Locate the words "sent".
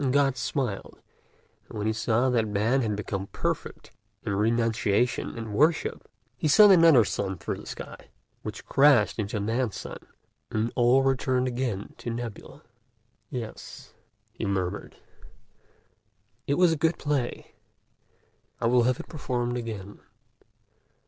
6.47-6.73